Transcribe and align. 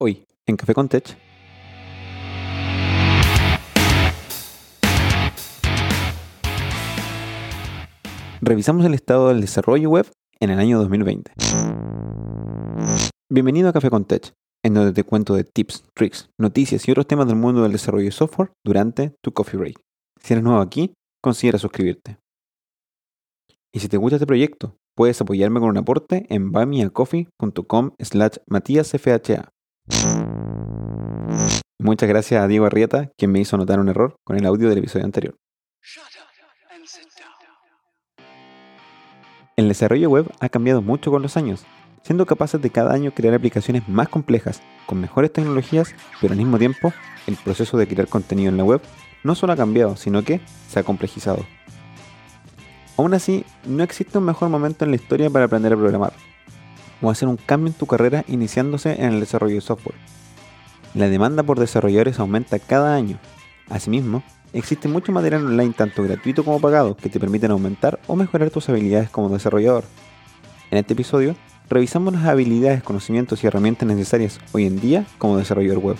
Hoy, 0.00 0.24
en 0.46 0.56
Café 0.56 0.74
con 0.74 0.88
Tech. 0.88 1.18
Revisamos 8.40 8.86
el 8.86 8.94
estado 8.94 9.26
del 9.26 9.40
desarrollo 9.40 9.90
web 9.90 10.08
en 10.38 10.50
el 10.50 10.60
año 10.60 10.78
2020. 10.78 11.32
Bienvenido 13.28 13.68
a 13.68 13.72
Café 13.72 13.90
con 13.90 14.04
Tech, 14.04 14.32
en 14.64 14.74
donde 14.74 14.92
te 14.92 15.02
cuento 15.02 15.34
de 15.34 15.42
tips, 15.42 15.82
tricks, 15.96 16.30
noticias 16.38 16.86
y 16.86 16.92
otros 16.92 17.08
temas 17.08 17.26
del 17.26 17.34
mundo 17.34 17.64
del 17.64 17.72
desarrollo 17.72 18.04
de 18.04 18.12
software 18.12 18.52
durante 18.64 19.16
tu 19.20 19.32
coffee 19.32 19.58
break. 19.58 19.80
Si 20.22 20.32
eres 20.32 20.44
nuevo 20.44 20.60
aquí, 20.60 20.92
considera 21.20 21.58
suscribirte. 21.58 22.18
Y 23.74 23.80
si 23.80 23.88
te 23.88 23.96
gusta 23.96 24.14
este 24.14 24.26
proyecto, 24.28 24.76
puedes 24.96 25.20
apoyarme 25.20 25.58
con 25.58 25.70
un 25.70 25.78
aporte 25.78 26.24
en 26.28 26.52
buymeacoffee.com 26.52 27.96
slash 27.98 28.36
matíasfha. 28.46 29.50
Muchas 31.78 32.08
gracias 32.08 32.42
a 32.42 32.48
Diego 32.48 32.66
Arrieta, 32.66 33.10
quien 33.16 33.32
me 33.32 33.40
hizo 33.40 33.56
notar 33.56 33.80
un 33.80 33.88
error 33.88 34.16
con 34.24 34.36
el 34.36 34.44
audio 34.46 34.68
del 34.68 34.78
episodio 34.78 35.04
anterior. 35.04 35.36
El 39.56 39.68
desarrollo 39.68 40.10
web 40.10 40.30
ha 40.40 40.48
cambiado 40.48 40.82
mucho 40.82 41.10
con 41.10 41.22
los 41.22 41.36
años, 41.36 41.64
siendo 42.02 42.26
capaces 42.26 42.60
de 42.60 42.70
cada 42.70 42.92
año 42.92 43.12
crear 43.12 43.34
aplicaciones 43.34 43.88
más 43.88 44.08
complejas, 44.08 44.62
con 44.86 45.00
mejores 45.00 45.32
tecnologías, 45.32 45.94
pero 46.20 46.32
al 46.32 46.38
mismo 46.38 46.58
tiempo, 46.58 46.92
el 47.26 47.36
proceso 47.36 47.76
de 47.76 47.88
crear 47.88 48.08
contenido 48.08 48.50
en 48.50 48.56
la 48.56 48.64
web 48.64 48.80
no 49.24 49.34
solo 49.34 49.52
ha 49.52 49.56
cambiado, 49.56 49.96
sino 49.96 50.22
que 50.22 50.40
se 50.68 50.78
ha 50.78 50.84
complejizado. 50.84 51.44
Aún 52.96 53.14
así, 53.14 53.44
no 53.64 53.82
existe 53.82 54.18
un 54.18 54.24
mejor 54.24 54.48
momento 54.48 54.84
en 54.84 54.90
la 54.90 54.96
historia 54.96 55.30
para 55.30 55.46
aprender 55.46 55.72
a 55.72 55.76
programar, 55.76 56.12
o 57.02 57.10
hacer 57.10 57.28
un 57.28 57.36
cambio 57.36 57.68
en 57.68 57.78
tu 57.78 57.86
carrera 57.86 58.24
iniciándose 58.28 58.92
en 58.92 59.12
el 59.12 59.20
desarrollo 59.20 59.56
de 59.56 59.60
software. 59.60 59.96
La 60.94 61.08
demanda 61.08 61.42
por 61.42 61.60
desarrolladores 61.60 62.18
aumenta 62.18 62.58
cada 62.58 62.94
año. 62.94 63.18
Asimismo, 63.68 64.22
existe 64.52 64.88
mucho 64.88 65.12
material 65.12 65.46
online 65.46 65.74
tanto 65.76 66.02
gratuito 66.02 66.44
como 66.44 66.60
pagado 66.60 66.96
que 66.96 67.08
te 67.08 67.20
permiten 67.20 67.50
aumentar 67.50 68.00
o 68.06 68.16
mejorar 68.16 68.50
tus 68.50 68.68
habilidades 68.68 69.10
como 69.10 69.28
desarrollador. 69.28 69.84
En 70.70 70.78
este 70.78 70.94
episodio, 70.94 71.36
revisamos 71.68 72.14
las 72.14 72.24
habilidades, 72.24 72.82
conocimientos 72.82 73.42
y 73.42 73.46
herramientas 73.46 73.86
necesarias 73.88 74.40
hoy 74.52 74.66
en 74.66 74.80
día 74.80 75.06
como 75.18 75.36
desarrollador 75.36 75.78
web. 75.78 75.96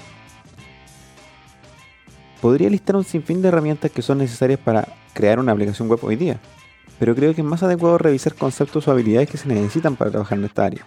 Podría 2.41 2.71
listar 2.71 2.97
un 2.97 3.05
sinfín 3.05 3.43
de 3.43 3.49
herramientas 3.49 3.91
que 3.91 4.03
son 4.03 4.19
necesarias 4.19 4.61
para 4.61 4.89
crear 5.13 5.39
una 5.39 5.53
aplicación 5.53 5.89
web 5.89 5.99
hoy 6.03 6.17
día, 6.17 6.39
pero 6.99 7.15
creo 7.15 7.35
que 7.35 7.41
es 7.41 7.47
más 7.47 7.63
adecuado 7.63 7.99
revisar 7.99 8.35
conceptos 8.35 8.87
o 8.87 8.91
habilidades 8.91 9.31
que 9.31 9.39
se 9.39 9.49
necesitan 9.49 9.97
para 9.97 10.11
trabajar 10.11 10.39
en 10.39 10.45
esta 10.45 10.65
área. 10.65 10.87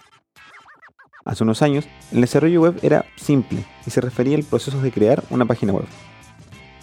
Hace 1.24 1.44
unos 1.44 1.62
años, 1.62 1.86
el 2.10 2.20
desarrollo 2.20 2.60
web 2.60 2.78
era 2.82 3.04
simple 3.16 3.64
y 3.86 3.90
se 3.90 4.00
refería 4.00 4.36
al 4.36 4.42
proceso 4.42 4.80
de 4.82 4.90
crear 4.90 5.22
una 5.30 5.44
página 5.44 5.72
web. 5.72 5.86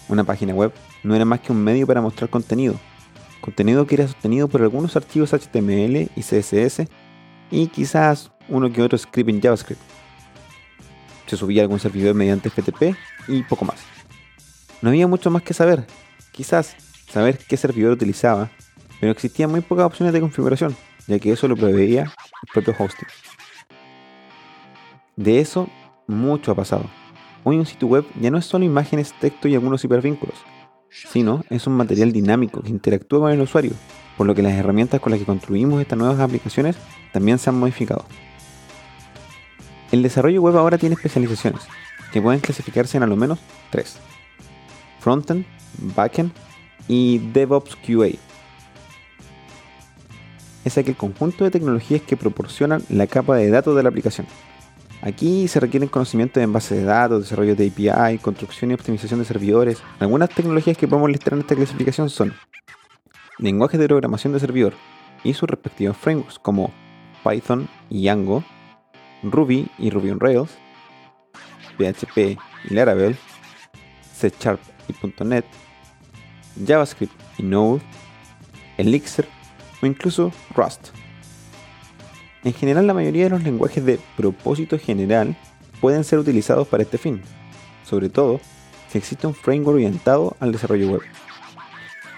Una 0.08 0.24
página 0.24 0.54
web 0.54 0.72
no 1.02 1.14
era 1.14 1.24
más 1.24 1.40
que 1.40 1.52
un 1.52 1.62
medio 1.62 1.86
para 1.86 2.00
mostrar 2.00 2.30
contenido, 2.30 2.74
contenido 3.40 3.86
que 3.86 3.96
era 3.96 4.08
sostenido 4.08 4.48
por 4.48 4.62
algunos 4.62 4.96
archivos 4.96 5.32
HTML 5.32 6.10
y 6.16 6.22
CSS 6.22 6.86
y 7.50 7.66
quizás 7.68 8.32
uno 8.48 8.72
que 8.72 8.82
otro 8.82 8.98
script 8.98 9.28
en 9.28 9.40
JavaScript. 9.40 9.80
Se 11.26 11.36
subía 11.36 11.62
algún 11.62 11.78
servidor 11.78 12.14
mediante 12.14 12.50
FTP 12.50 12.96
y 13.28 13.42
poco 13.42 13.64
más. 13.64 13.80
No 14.82 14.88
había 14.88 15.06
mucho 15.06 15.30
más 15.30 15.42
que 15.42 15.54
saber, 15.54 15.86
quizás 16.32 16.74
saber 17.08 17.38
qué 17.38 17.56
servidor 17.56 17.92
utilizaba, 17.92 18.50
pero 19.00 19.12
existían 19.12 19.50
muy 19.50 19.62
pocas 19.62 19.86
opciones 19.86 20.12
de 20.12 20.20
configuración, 20.20 20.76
ya 21.06 21.18
que 21.18 21.32
eso 21.32 21.48
lo 21.48 21.56
proveía 21.56 22.02
el 22.02 22.52
propio 22.52 22.74
hosting. 22.78 23.08
De 25.16 25.40
eso, 25.40 25.68
mucho 26.06 26.52
ha 26.52 26.54
pasado. 26.54 26.84
Hoy 27.42 27.56
un 27.56 27.66
sitio 27.66 27.88
web 27.88 28.04
ya 28.20 28.30
no 28.30 28.38
es 28.38 28.44
solo 28.44 28.64
imágenes, 28.64 29.14
texto 29.18 29.48
y 29.48 29.54
algunos 29.54 29.82
hipervínculos, 29.82 30.36
sino 30.90 31.42
es 31.48 31.66
un 31.66 31.74
material 31.74 32.12
dinámico 32.12 32.62
que 32.62 32.68
interactúa 32.68 33.20
con 33.20 33.32
el 33.32 33.40
usuario, 33.40 33.72
por 34.16 34.26
lo 34.26 34.34
que 34.34 34.42
las 34.42 34.52
herramientas 34.52 35.00
con 35.00 35.10
las 35.10 35.18
que 35.18 35.26
construimos 35.26 35.80
estas 35.80 35.98
nuevas 35.98 36.20
aplicaciones 36.20 36.76
también 37.12 37.38
se 37.38 37.48
han 37.48 37.58
modificado. 37.58 38.04
El 39.90 40.02
desarrollo 40.02 40.42
web 40.42 40.56
ahora 40.56 40.78
tiene 40.78 40.94
especializaciones, 40.94 41.62
que 42.12 42.20
pueden 42.20 42.40
clasificarse 42.40 42.96
en 42.96 43.02
al 43.02 43.16
menos 43.16 43.38
tres. 43.70 43.98
Frontend, 45.00 45.46
Backend 45.96 46.32
y 46.86 47.18
DevOps 47.18 47.76
QA. 47.76 48.29
Es 50.70 50.78
aquel 50.78 50.94
conjunto 50.94 51.42
de 51.42 51.50
tecnologías 51.50 52.00
que 52.00 52.16
proporcionan 52.16 52.84
la 52.90 53.08
capa 53.08 53.34
de 53.34 53.50
datos 53.50 53.74
de 53.74 53.82
la 53.82 53.88
aplicación. 53.88 54.28
Aquí 55.02 55.48
se 55.48 55.58
requieren 55.58 55.88
conocimientos 55.88 56.40
en 56.40 56.52
base 56.52 56.76
de 56.76 56.84
datos, 56.84 57.24
desarrollo 57.24 57.56
de 57.56 57.66
API, 57.66 58.18
construcción 58.18 58.70
y 58.70 58.74
optimización 58.74 59.18
de 59.18 59.26
servidores. 59.26 59.82
Algunas 59.98 60.30
tecnologías 60.30 60.76
que 60.76 60.86
podemos 60.86 61.10
listar 61.10 61.32
en 61.32 61.40
esta 61.40 61.56
clasificación 61.56 62.08
son 62.08 62.34
lenguajes 63.38 63.80
de 63.80 63.88
programación 63.88 64.32
de 64.32 64.38
servidor 64.38 64.74
y 65.24 65.34
sus 65.34 65.50
respectivos 65.50 65.96
frameworks 65.96 66.38
como 66.38 66.72
Python 67.28 67.68
y 67.88 68.04
Django, 68.04 68.44
Ruby 69.24 69.68
y 69.76 69.90
Ruby 69.90 70.10
on 70.10 70.20
Rails, 70.20 70.50
PHP 71.78 72.38
y 72.70 72.74
Laravel, 72.74 73.16
C 74.14 74.32
y 74.86 75.24
.NET, 75.24 75.44
JavaScript 76.64 77.12
y 77.38 77.42
Node, 77.42 77.82
Elixir 78.78 79.26
o 79.82 79.86
incluso 79.86 80.32
Rust. 80.54 80.88
En 82.44 82.52
general 82.52 82.86
la 82.86 82.94
mayoría 82.94 83.24
de 83.24 83.30
los 83.30 83.42
lenguajes 83.42 83.84
de 83.84 83.98
propósito 84.16 84.78
general 84.78 85.36
pueden 85.80 86.04
ser 86.04 86.18
utilizados 86.18 86.68
para 86.68 86.82
este 86.82 86.98
fin, 86.98 87.22
sobre 87.84 88.08
todo 88.08 88.40
si 88.88 88.98
existe 88.98 89.26
un 89.26 89.34
framework 89.34 89.76
orientado 89.76 90.36
al 90.40 90.52
desarrollo 90.52 90.90
web. 90.92 91.02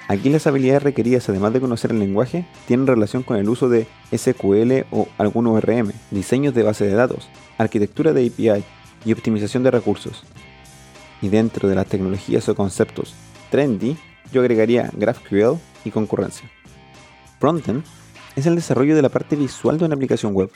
Aquí 0.09 0.29
las 0.29 0.47
habilidades 0.47 0.83
requeridas, 0.83 1.29
además 1.29 1.53
de 1.53 1.61
conocer 1.61 1.91
el 1.91 1.99
lenguaje, 1.99 2.47
tienen 2.67 2.87
relación 2.87 3.23
con 3.23 3.37
el 3.37 3.49
uso 3.49 3.69
de 3.69 3.87
SQL 4.15 4.87
o 4.91 5.09
algún 5.17 5.47
ORM, 5.47 5.93
diseños 6.11 6.55
de 6.55 6.63
base 6.63 6.85
de 6.85 6.93
datos, 6.93 7.29
arquitectura 7.57 8.13
de 8.13 8.27
API 8.27 8.65
y 9.05 9.13
optimización 9.13 9.63
de 9.63 9.71
recursos. 9.71 10.25
Y 11.23 11.29
dentro 11.29 11.69
de 11.69 11.77
las 11.77 11.87
tecnologías 11.87 12.49
o 12.49 12.55
conceptos 12.55 13.15
trendy, 13.51 13.97
yo 14.33 14.41
agregaría 14.41 14.91
GraphQL 14.95 15.59
y 15.85 15.91
concurrencia. 15.91 16.51
Frontend 17.43 17.83
es 18.37 18.47
el 18.47 18.55
desarrollo 18.55 18.95
de 18.95 19.03
la 19.03 19.09
parte 19.09 19.35
visual 19.35 19.77
de 19.77 19.85
una 19.85 19.97
aplicación 19.97 20.33
web. 20.33 20.49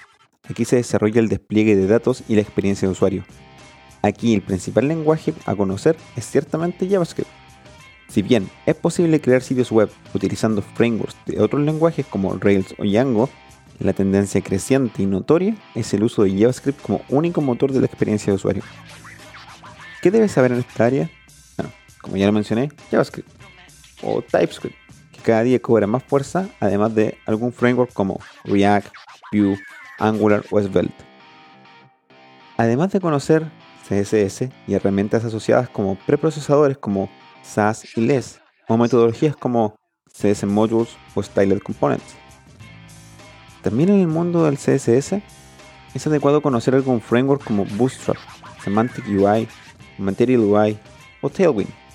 Aquí 0.49 0.65
se 0.65 0.77
desarrolla 0.77 1.19
el 1.19 1.29
despliegue 1.29 1.75
de 1.75 1.89
datos 1.89 2.23
y 2.29 2.37
la 2.37 2.43
experiencia 2.43 2.87
de 2.87 2.93
usuario. 2.93 3.25
Aquí 4.03 4.35
el 4.35 4.41
principal 4.41 4.87
lenguaje 4.87 5.35
a 5.47 5.57
conocer 5.57 5.97
es 6.15 6.31
ciertamente 6.31 6.89
JavaScript. 6.89 7.29
Si 8.09 8.23
bien 8.23 8.49
es 8.67 8.77
posible 8.77 9.21
crear 9.21 9.43
sitios 9.43 9.73
web 9.73 9.91
utilizando 10.15 10.63
frameworks 10.63 11.17
de 11.27 11.41
otros 11.41 11.61
lenguajes 11.63 12.07
como 12.07 12.35
Rails 12.35 12.77
o 12.79 12.85
Django, 12.85 13.29
la 13.81 13.93
tendencia 13.93 14.41
creciente 14.41 15.03
y 15.03 15.07
notoria 15.07 15.57
es 15.75 15.93
el 15.93 16.05
uso 16.05 16.23
de 16.23 16.39
JavaScript 16.39 16.81
como 16.83 17.01
único 17.09 17.41
motor 17.41 17.73
de 17.73 17.81
la 17.81 17.87
experiencia 17.87 18.31
de 18.31 18.37
usuario. 18.37 18.63
¿Qué 20.03 20.13
debes 20.13 20.31
saber 20.31 20.53
en 20.53 20.61
esta 20.61 20.85
área? 20.85 21.11
Bueno, 21.57 21.73
como 22.01 22.17
ya 22.17 22.27
lo 22.27 22.33
mencioné, 22.33 22.71
JavaScript 22.93 23.29
o 24.05 24.23
TypeScript 24.23 24.86
cada 25.26 25.42
día 25.42 25.59
cobra 25.60 25.88
más 25.88 26.04
fuerza, 26.04 26.48
además 26.60 26.94
de 26.94 27.19
algún 27.26 27.53
framework 27.53 27.92
como 27.92 28.20
React, 28.44 28.94
Vue, 29.32 29.59
Angular 29.98 30.44
o 30.53 30.62
Svelte. 30.62 31.04
Además 32.56 32.92
de 32.92 33.00
conocer 33.00 33.50
CSS 33.88 34.48
y 34.69 34.75
herramientas 34.75 35.25
asociadas 35.25 35.69
como 35.69 35.97
preprocesadores 36.06 36.78
como 36.78 37.10
SAS 37.42 37.97
y 37.97 38.03
LESS, 38.03 38.41
o 38.69 38.76
metodologías 38.76 39.34
como 39.34 39.75
CS 40.12 40.44
Modules 40.44 40.97
o 41.16 41.22
Styled 41.25 41.58
Components. 41.58 42.14
También 43.62 43.88
en 43.88 43.98
el 43.98 44.06
mundo 44.06 44.44
del 44.44 44.58
CSS 44.58 45.20
es 45.93 46.06
adecuado 46.06 46.41
conocer 46.41 46.76
algún 46.76 47.00
framework 47.00 47.43
como 47.43 47.64
Bootstrap, 47.64 48.16
Semantic 48.62 49.04
UI, 49.08 49.48
Material 49.99 50.40
UI 50.43 50.79
o 51.20 51.29
Tailwind 51.29 51.86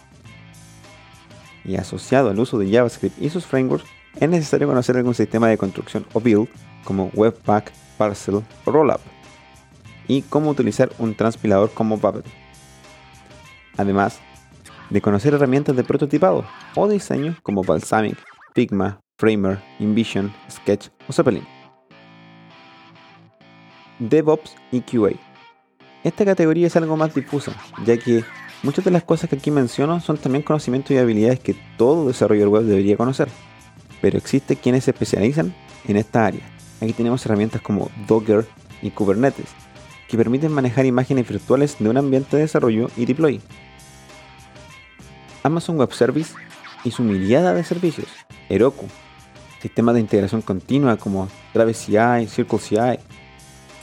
y 1.63 1.75
asociado 1.75 2.30
al 2.30 2.40
uso 2.40 2.58
de 2.58 2.72
JavaScript 2.72 3.22
y 3.22 3.30
sus 3.30 3.46
frameworks, 3.46 3.88
es 4.19 4.30
necesario 4.30 4.68
conocer 4.68 4.98
algún 4.98 5.13
sistema 5.13 5.48
de 5.48 5.58
construcción 5.58 6.06
o 6.13 6.19
build 6.19 6.48
como 6.84 7.12
Webpack, 7.13 7.72
Parcel 7.98 8.36
o 8.36 8.72
Rollup, 8.72 9.00
y 10.08 10.24
cómo 10.24 10.50
utilizar 10.50 10.92
un 10.98 11.16
transpilador 11.16 11.72
como 11.72 11.98
Puppet. 11.98 12.25
Además 13.78 14.19
de 14.90 15.02
conocer 15.02 15.34
herramientas 15.34 15.75
de 15.75 15.84
prototipado 15.84 16.46
o 16.75 16.88
diseño 16.90 17.38
como 17.44 17.63
Balsamic, 17.63 18.18
Figma, 18.54 19.00
Framer, 19.18 19.60
InVision, 19.80 20.34
Sketch 20.50 20.90
o 21.08 21.13
Zeppelin. 21.13 21.46
DevOps 24.00 24.56
y 24.72 24.81
QA. 24.81 25.12
Esta 26.04 26.25
categoría 26.25 26.68
es 26.68 26.75
algo 26.75 26.98
más 26.98 27.13
difusa, 27.13 27.54
ya 27.86 27.96
que 27.98 28.24
Muchas 28.63 28.86
de 28.86 28.92
las 28.92 29.04
cosas 29.04 29.28
que 29.28 29.38
aquí 29.38 29.50
menciono 29.50 30.00
son 30.02 30.18
también 30.18 30.44
conocimientos 30.44 30.92
y 30.92 30.98
habilidades 31.00 31.40
que 31.40 31.56
todo 31.78 32.08
desarrollador 32.08 32.50
web 32.50 32.63
debería 32.63 32.96
conocer, 32.96 33.28
pero 34.02 34.19
existe 34.19 34.56
quienes 34.56 34.84
se 34.84 34.92
especializan 34.92 35.56
en 35.88 35.98
esta 35.98 36.28
área. 36.28 36.42
Aquí 36.80 36.94
tenemos 36.94 37.25
herramientas 37.25 37.62
como 37.62 37.90
Docker 38.08 38.48
y 38.84 38.92
Kubernetes, 38.92 39.48
que 40.08 40.16
permiten 40.16 40.52
manejar 40.52 40.86
imágenes 40.86 41.28
virtuales 41.28 41.78
de 41.80 41.90
un 41.90 41.98
ambiente 41.98 42.38
de 42.38 42.44
desarrollo 42.44 42.92
y 42.96 43.06
deploy. 43.06 43.42
Amazon 45.42 45.78
Web 45.78 45.94
Service 45.94 46.36
y 46.84 46.92
su 46.92 47.02
mirada 47.02 47.56
de 47.56 47.63
servicios, 47.63 48.10
Heroku, 48.48 48.86
sistemas 49.60 49.96
de 49.96 50.02
integración 50.02 50.44
continua 50.44 50.98
como 50.98 51.30
Travis 51.52 51.78
CI, 51.78 52.28
Circle 52.28 52.60
CI, 52.60 53.00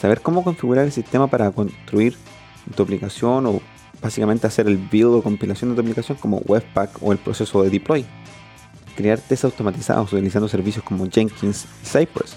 saber 0.01 0.21
cómo 0.21 0.45
configurar 0.45 0.85
el 0.85 0.93
sistema 0.93 1.27
para 1.27 1.51
construir 1.51 2.17
tu 2.77 2.85
aplicación 2.85 3.47
o 3.47 3.61
básicamente 4.01 4.47
hacer 4.47 4.67
el 4.67 4.77
build 4.77 5.15
o 5.15 5.23
compilación 5.23 5.71
de 5.71 5.77
tu 5.77 5.81
aplicación 5.83 6.19
como 6.19 6.39
Webpack 6.39 7.03
o 7.03 7.13
el 7.13 7.19
proceso 7.19 7.63
de 7.63 7.71
deploy. 7.71 8.05
Crear 8.97 9.19
tests 9.19 9.45
automatizados 9.45 10.13
utilizando 10.13 10.49
servicios 10.49 10.85
como 10.85 11.09
Jenkins 11.09 11.67
y 11.83 11.87
Cypress. 11.87 12.37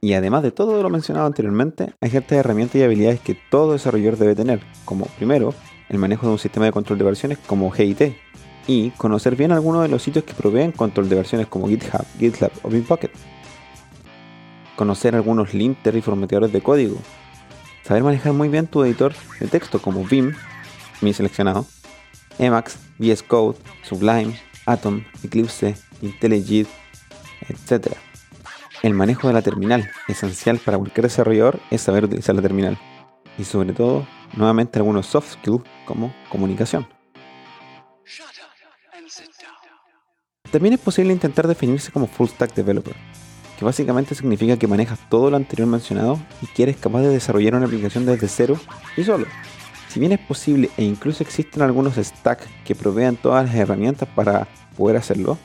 Y 0.00 0.14
además 0.14 0.42
de 0.42 0.52
todo 0.52 0.82
lo 0.82 0.90
mencionado 0.90 1.26
anteriormente, 1.26 1.94
hay 2.00 2.10
ciertas 2.10 2.38
herramientas 2.38 2.76
y 2.76 2.82
habilidades 2.82 3.20
que 3.20 3.36
todo 3.50 3.72
desarrollador 3.72 4.18
debe 4.18 4.34
tener, 4.34 4.60
como 4.84 5.06
primero, 5.16 5.54
el 5.88 5.98
manejo 5.98 6.26
de 6.26 6.32
un 6.32 6.38
sistema 6.38 6.66
de 6.66 6.72
control 6.72 6.98
de 6.98 7.04
versiones 7.04 7.38
como 7.38 7.70
GIT, 7.70 8.14
y 8.66 8.90
conocer 8.90 9.36
bien 9.36 9.52
algunos 9.52 9.82
de 9.82 9.88
los 9.88 10.02
sitios 10.02 10.24
que 10.24 10.34
proveen 10.34 10.72
control 10.72 11.08
de 11.08 11.16
versiones 11.16 11.46
como 11.46 11.68
GitHub, 11.68 12.04
GitLab 12.18 12.50
o 12.62 12.68
Bitbucket. 12.68 13.12
Conocer 14.74 15.14
algunos 15.14 15.54
linters 15.54 15.96
y 15.96 16.02
formateadores 16.02 16.52
de 16.52 16.60
código, 16.60 16.96
saber 17.86 18.02
manejar 18.02 18.32
muy 18.32 18.48
bien 18.48 18.66
tu 18.66 18.82
editor 18.82 19.14
de 19.38 19.46
texto 19.46 19.80
como 19.80 20.04
Vim, 20.04 20.34
mi 21.00 21.12
seleccionado, 21.12 21.66
Emacs, 22.38 22.78
VS 22.98 23.22
Code, 23.22 23.58
Sublime, 23.82 24.36
Atom, 24.66 25.04
Eclipse, 25.22 25.76
IntelliJ, 26.02 26.66
etc. 27.48 27.92
El 28.82 28.94
manejo 28.94 29.28
de 29.28 29.34
la 29.34 29.42
terminal, 29.42 29.88
esencial 30.08 30.58
para 30.58 30.78
cualquier 30.78 31.04
desarrollador, 31.04 31.60
es 31.70 31.82
saber 31.82 32.04
utilizar 32.04 32.34
la 32.34 32.42
terminal. 32.42 32.76
Y 33.38 33.44
sobre 33.44 33.72
todo, 33.72 34.04
nuevamente 34.34 34.80
algunos 34.80 35.06
soft 35.06 35.34
skills 35.34 35.62
como 35.84 36.12
comunicación. 36.28 36.88
También 40.50 40.74
es 40.74 40.80
posible 40.80 41.12
intentar 41.12 41.46
definirse 41.46 41.92
como 41.92 42.06
full 42.06 42.28
stack 42.28 42.54
developer, 42.54 42.96
que 43.58 43.64
básicamente 43.64 44.14
significa 44.14 44.56
que 44.56 44.66
manejas 44.66 44.98
todo 45.08 45.30
lo 45.30 45.36
anterior 45.36 45.68
mencionado 45.68 46.18
y 46.42 46.46
que 46.46 46.64
eres 46.64 46.76
capaz 46.76 47.00
de 47.00 47.08
desarrollar 47.08 47.54
una 47.54 47.66
aplicación 47.66 48.06
desde 48.06 48.28
cero 48.28 48.58
y 48.96 49.04
solo. 49.04 49.26
Si 49.88 50.00
bien 50.00 50.12
es 50.12 50.20
posible 50.20 50.70
e 50.76 50.84
incluso 50.84 51.22
existen 51.22 51.62
algunos 51.62 51.94
stacks 51.96 52.46
que 52.64 52.74
provean 52.74 53.16
todas 53.16 53.46
las 53.46 53.54
herramientas 53.54 54.08
para 54.14 54.46
poder 54.76 54.96
hacerlo, 54.98 55.38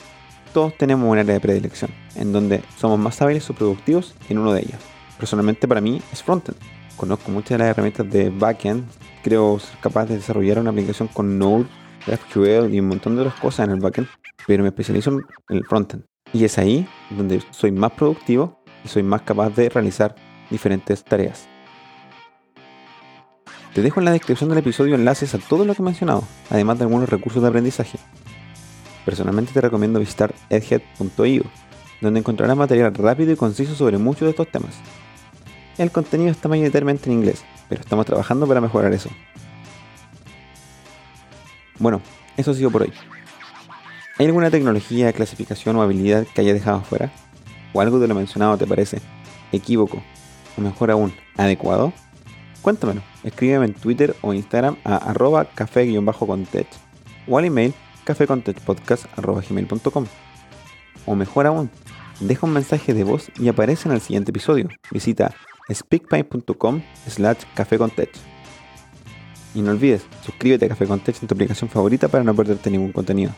todos 0.52 0.76
tenemos 0.76 1.10
un 1.10 1.16
área 1.16 1.32
de 1.32 1.40
predilección, 1.40 1.90
en 2.14 2.32
donde 2.32 2.62
somos 2.76 2.98
más 2.98 3.22
hábiles 3.22 3.48
o 3.48 3.54
productivos 3.54 4.14
en 4.28 4.38
uno 4.38 4.52
de 4.52 4.60
ellos. 4.60 4.80
Personalmente 5.18 5.66
para 5.66 5.80
mí 5.80 6.02
es 6.12 6.22
frontend. 6.22 6.58
Conozco 6.96 7.30
muchas 7.30 7.50
de 7.50 7.58
las 7.58 7.68
herramientas 7.68 8.10
de 8.10 8.28
backend, 8.28 8.84
creo 9.22 9.58
ser 9.58 9.78
capaz 9.80 10.04
de 10.04 10.16
desarrollar 10.16 10.58
una 10.58 10.70
aplicación 10.70 11.08
con 11.08 11.38
Node, 11.38 11.66
GraphQL 12.06 12.74
y 12.74 12.80
un 12.80 12.88
montón 12.88 13.14
de 13.14 13.22
otras 13.22 13.40
cosas 13.40 13.66
en 13.66 13.72
el 13.72 13.80
backend, 13.80 14.08
pero 14.46 14.62
me 14.62 14.68
especializo 14.68 15.12
en 15.12 15.22
el 15.48 15.64
frontend. 15.64 16.04
Y 16.32 16.44
es 16.44 16.58
ahí 16.58 16.86
donde 17.10 17.42
soy 17.50 17.72
más 17.72 17.92
productivo 17.92 18.58
y 18.84 18.88
soy 18.88 19.02
más 19.02 19.22
capaz 19.22 19.50
de 19.50 19.68
realizar 19.68 20.14
diferentes 20.50 21.04
tareas. 21.04 21.48
Te 23.74 23.80
dejo 23.80 24.00
en 24.00 24.04
la 24.04 24.12
descripción 24.12 24.50
del 24.50 24.58
episodio 24.58 24.94
enlaces 24.94 25.34
a 25.34 25.38
todo 25.38 25.64
lo 25.64 25.74
que 25.74 25.82
he 25.82 25.84
mencionado, 25.84 26.24
además 26.50 26.78
de 26.78 26.84
algunos 26.84 27.08
recursos 27.08 27.42
de 27.42 27.48
aprendizaje. 27.48 27.98
Personalmente 29.04 29.52
te 29.52 29.60
recomiendo 29.60 29.98
visitar 29.98 30.34
edhead.io, 30.50 31.44
donde 32.00 32.20
encontrarás 32.20 32.56
material 32.56 32.94
rápido 32.94 33.32
y 33.32 33.36
conciso 33.36 33.74
sobre 33.74 33.96
muchos 33.96 34.22
de 34.22 34.30
estos 34.30 34.48
temas. 34.48 34.74
El 35.78 35.90
contenido 35.90 36.30
está 36.30 36.48
mayoritariamente 36.48 37.08
en 37.08 37.16
inglés, 37.16 37.44
pero 37.68 37.80
estamos 37.80 38.04
trabajando 38.04 38.46
para 38.46 38.60
mejorar 38.60 38.92
eso. 38.92 39.08
Bueno, 41.78 42.02
eso 42.36 42.50
ha 42.50 42.54
sido 42.54 42.70
por 42.70 42.82
hoy. 42.82 42.92
¿Hay 44.22 44.28
alguna 44.28 44.52
tecnología, 44.52 45.12
clasificación 45.12 45.74
o 45.74 45.82
habilidad 45.82 46.24
que 46.32 46.42
haya 46.42 46.54
dejado 46.54 46.80
fuera? 46.82 47.10
¿O 47.72 47.80
algo 47.80 47.98
de 47.98 48.06
lo 48.06 48.14
mencionado 48.14 48.56
te 48.56 48.68
parece 48.68 49.00
equívoco? 49.50 50.00
O 50.56 50.60
mejor 50.60 50.92
aún, 50.92 51.12
adecuado? 51.36 51.92
Cuéntamelo. 52.60 53.02
Escríbeme 53.24 53.66
en 53.66 53.74
Twitter 53.74 54.14
o 54.22 54.32
Instagram 54.32 54.76
a 54.84 54.94
arroba 54.94 55.46
café-contech 55.46 56.68
o 57.26 57.36
al 57.36 57.46
email 57.46 57.74
cafecontechpodcast.gmail.com 58.04 60.06
O 61.04 61.16
mejor 61.16 61.48
aún, 61.48 61.68
deja 62.20 62.46
un 62.46 62.52
mensaje 62.52 62.94
de 62.94 63.02
voz 63.02 63.28
y 63.40 63.48
aparece 63.48 63.88
en 63.88 63.94
el 63.96 64.00
siguiente 64.00 64.30
episodio. 64.30 64.68
Visita 64.92 65.34
speakpipe.com 65.68 66.80
slash 67.08 67.42
cafecontech. 67.56 68.12
Y 69.56 69.62
no 69.62 69.72
olvides, 69.72 70.06
suscríbete 70.24 70.66
a 70.66 70.68
Café 70.68 70.86
Contech 70.86 71.20
en 71.20 71.26
tu 71.26 71.34
aplicación 71.34 71.68
favorita 71.68 72.06
para 72.06 72.22
no 72.22 72.36
perderte 72.36 72.70
ningún 72.70 72.92
contenido. 72.92 73.32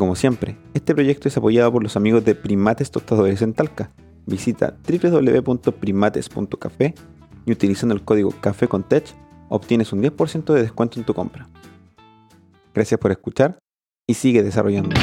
Como 0.00 0.16
siempre, 0.16 0.56
este 0.72 0.94
proyecto 0.94 1.28
es 1.28 1.36
apoyado 1.36 1.70
por 1.70 1.82
los 1.82 1.94
amigos 1.94 2.24
de 2.24 2.34
Primates 2.34 2.90
Tostadores 2.90 3.42
en 3.42 3.52
Talca. 3.52 3.92
Visita 4.24 4.78
www.primates.café 4.88 6.94
y 7.44 7.52
utilizando 7.52 7.94
el 7.94 8.02
código 8.02 8.32
Café 8.40 8.66
con 8.66 8.86
obtienes 9.50 9.92
un 9.92 10.02
10% 10.02 10.54
de 10.54 10.62
descuento 10.62 10.98
en 10.98 11.04
tu 11.04 11.12
compra. 11.12 11.50
Gracias 12.72 12.98
por 12.98 13.10
escuchar 13.10 13.58
y 14.06 14.14
sigue 14.14 14.42
desarrollando. 14.42 14.96